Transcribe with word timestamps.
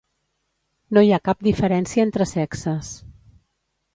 No 0.97 1.03
hi 1.07 1.11
ha 1.11 1.19
cap 1.27 1.43
diferència 1.49 2.07
entre 2.07 2.27
sexes. 2.33 2.93